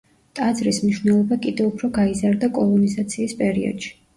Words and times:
ტაძრის 0.37 0.79
მნიშვნელობა 0.85 1.37
კიდევ 1.45 1.67
უფრო 1.73 1.91
გაიზარდა 1.99 2.53
კოლონიზაციის 2.59 3.39
პერიოდში. 3.45 3.97